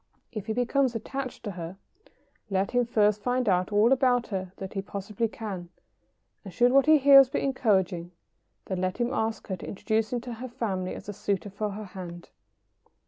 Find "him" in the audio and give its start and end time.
2.71-2.87, 8.97-9.13, 10.11-10.19